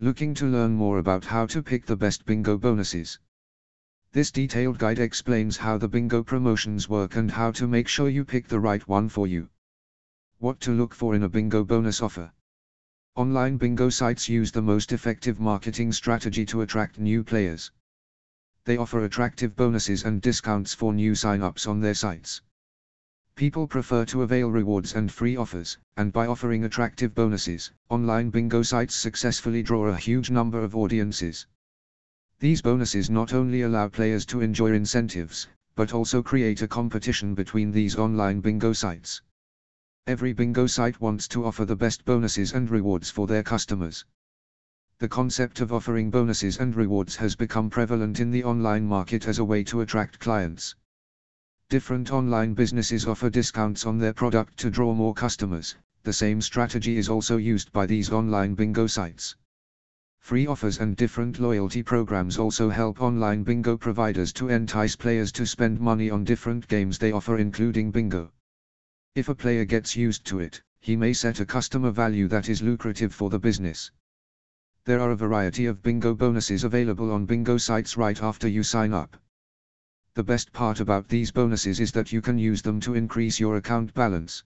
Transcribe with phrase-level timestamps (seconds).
[0.00, 3.18] Looking to learn more about how to pick the best bingo bonuses.
[4.12, 8.24] This detailed guide explains how the bingo promotions work and how to make sure you
[8.24, 9.48] pick the right one for you.
[10.38, 12.32] What to look for in a bingo bonus offer.
[13.16, 17.72] Online bingo sites use the most effective marketing strategy to attract new players.
[18.66, 22.40] They offer attractive bonuses and discounts for new sign-ups on their sites.
[23.38, 28.62] People prefer to avail rewards and free offers, and by offering attractive bonuses, online bingo
[28.62, 31.46] sites successfully draw a huge number of audiences.
[32.40, 37.70] These bonuses not only allow players to enjoy incentives, but also create a competition between
[37.70, 39.22] these online bingo sites.
[40.08, 44.04] Every bingo site wants to offer the best bonuses and rewards for their customers.
[44.98, 49.38] The concept of offering bonuses and rewards has become prevalent in the online market as
[49.38, 50.74] a way to attract clients.
[51.70, 55.76] Different online businesses offer discounts on their product to draw more customers.
[56.02, 59.36] The same strategy is also used by these online bingo sites.
[60.18, 65.44] Free offers and different loyalty programs also help online bingo providers to entice players to
[65.44, 68.32] spend money on different games they offer including bingo.
[69.14, 72.62] If a player gets used to it, he may set a customer value that is
[72.62, 73.90] lucrative for the business.
[74.86, 78.94] There are a variety of bingo bonuses available on bingo sites right after you sign
[78.94, 79.18] up.
[80.18, 83.56] The best part about these bonuses is that you can use them to increase your
[83.56, 84.42] account balance.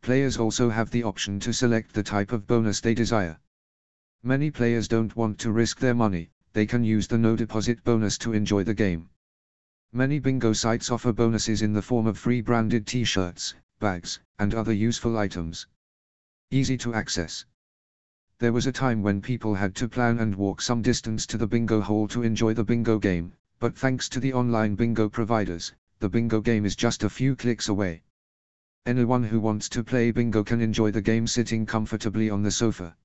[0.00, 3.38] Players also have the option to select the type of bonus they desire.
[4.22, 8.16] Many players don't want to risk their money, they can use the no deposit bonus
[8.24, 9.10] to enjoy the game.
[9.92, 14.72] Many bingo sites offer bonuses in the form of free branded t-shirts, bags, and other
[14.72, 15.66] useful items.
[16.50, 17.44] Easy to access.
[18.38, 21.46] There was a time when people had to plan and walk some distance to the
[21.46, 26.08] bingo hall to enjoy the bingo game, but thanks to the online bingo providers, the
[26.08, 28.02] bingo game is just a few clicks away.
[28.86, 32.96] Anyone who wants to play bingo can enjoy the game sitting comfortably on the sofa.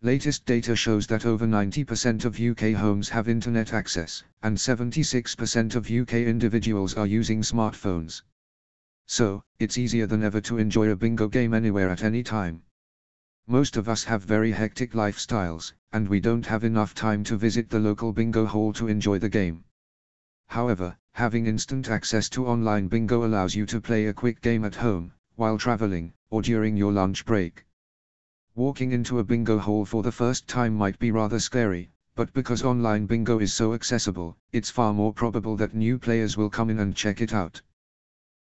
[0.00, 5.90] Latest data shows that over 90% of UK homes have internet access, and 76% of
[5.90, 8.22] UK individuals are using smartphones.
[9.06, 12.62] So, it's easier than ever to enjoy a bingo game anywhere at any time.
[13.48, 17.68] Most of us have very hectic lifestyles, and we don't have enough time to visit
[17.68, 19.64] the local bingo hall to enjoy the game.
[20.52, 24.74] However, having instant access to online bingo allows you to play a quick game at
[24.74, 27.64] home, while traveling, or during your lunch break.
[28.54, 32.62] Walking into a bingo hall for the first time might be rather scary, but because
[32.62, 36.80] online bingo is so accessible, it's far more probable that new players will come in
[36.80, 37.62] and check it out.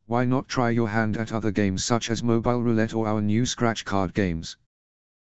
[0.05, 3.47] Why not try your hand at other games such as mobile roulette or our new
[3.47, 4.59] scratch card games?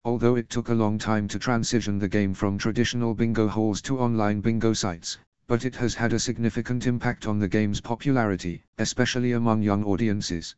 [0.04, 3.98] Although it took a long time to transition the game from traditional bingo halls to
[3.98, 9.32] online bingo sites, but it has had a significant impact on the game's popularity, especially
[9.32, 10.56] among young audiences.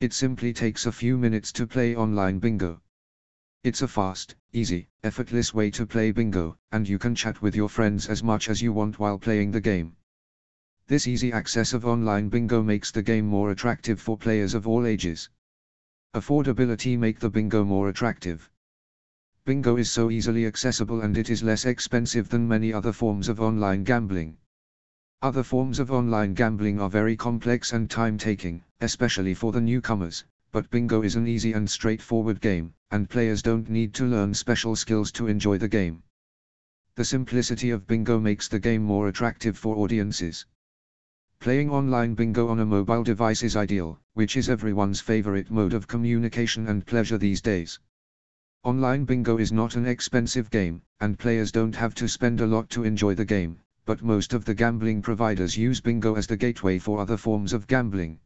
[0.00, 2.80] It simply takes a few minutes to play online bingo.
[3.64, 7.68] It's a fast, easy, effortless way to play bingo, and you can chat with your
[7.68, 9.96] friends as much as you want while playing the game.
[10.86, 14.86] This easy access of online bingo makes the game more attractive for players of all
[14.86, 15.28] ages.
[16.14, 18.48] Affordability make the bingo more attractive.
[19.48, 23.40] Bingo is so easily accessible and it is less expensive than many other forms of
[23.40, 24.36] online gambling.
[25.22, 30.22] Other forms of online gambling are very complex and time-taking, especially for the newcomers,
[30.52, 34.76] but bingo is an easy and straightforward game, and players don't need to learn special
[34.76, 36.02] skills to enjoy the game.
[36.96, 40.44] The simplicity of bingo makes the game more attractive for audiences.
[41.40, 45.88] Playing online bingo on a mobile device is ideal, which is everyone's favorite mode of
[45.88, 47.78] communication and pleasure these days.
[48.64, 52.68] Online bingo is not an expensive game, and players don't have to spend a lot
[52.68, 56.76] to enjoy the game, but most of the gambling providers use bingo as the gateway
[56.78, 58.18] for other forms of gambling.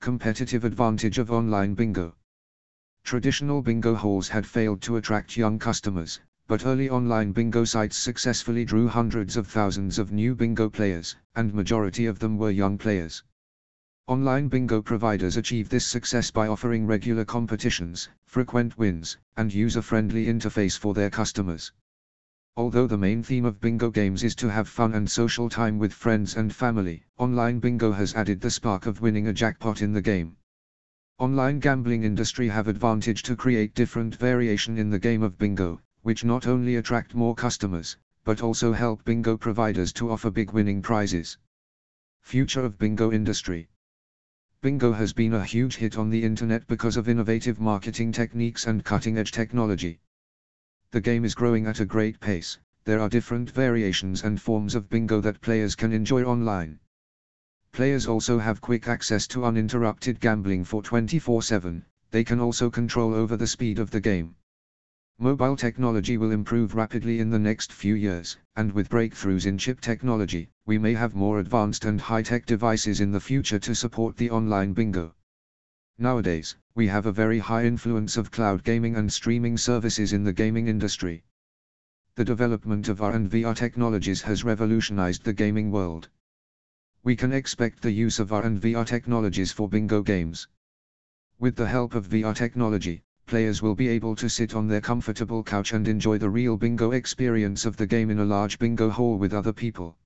[0.00, 2.14] Competitive advantage of online bingo.
[3.04, 8.64] Traditional bingo halls had failed to attract young customers, but early online bingo sites successfully
[8.64, 13.22] drew hundreds of thousands of new bingo players, and majority of them were young players.
[14.08, 20.78] Online bingo providers achieve this success by offering regular competitions, frequent wins, and user-friendly interface
[20.78, 21.72] for their customers.
[22.56, 25.92] Although the main theme of bingo games is to have fun and social time with
[25.92, 30.00] friends and family, online bingo has added the spark of winning a jackpot in the
[30.00, 30.36] game.
[31.18, 36.24] Online gambling industry have advantage to create different variation in the game of bingo, which
[36.24, 41.38] not only attract more customers, but also help bingo providers to offer big winning prizes.
[42.22, 43.68] Future of bingo industry
[44.62, 48.84] Bingo has been a huge hit on the internet because of innovative marketing techniques and
[48.84, 50.00] cutting-edge technology.
[50.90, 54.88] The game is growing at a great pace, there are different variations and forms of
[54.88, 56.80] bingo that players can enjoy online.
[57.70, 63.36] Players also have quick access to uninterrupted gambling for 24-7, they can also control over
[63.36, 64.34] the speed of the game.
[65.18, 69.80] Mobile technology will improve rapidly in the next few years, and with breakthroughs in chip
[69.80, 74.28] technology, we may have more advanced and high-tech devices in the future to support the
[74.28, 75.14] online bingo.
[75.96, 80.34] Nowadays, we have a very high influence of cloud gaming and streaming services in the
[80.34, 81.24] gaming industry.
[82.16, 86.10] The development of AR and VR technologies has revolutionized the gaming world.
[87.02, 90.46] We can expect the use of AR and VR technologies for bingo games.
[91.38, 95.42] With the help of VR technology, players will be able to sit on their comfortable
[95.42, 99.18] couch and enjoy the real bingo experience of the game in a large bingo hall
[99.18, 99.96] with other people.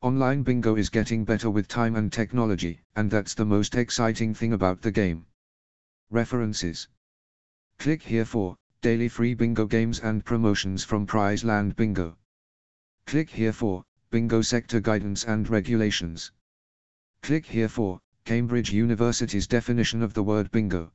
[0.00, 4.52] Online bingo is getting better with time and technology, and that's the most exciting thing
[4.52, 5.26] about the game.
[6.10, 6.88] References
[7.78, 12.16] Click here for daily free bingo games and promotions from Prizeland Bingo.
[13.06, 16.32] Click here for bingo sector guidance and regulations.
[17.22, 20.92] Click here for Cambridge University's definition of the word bingo.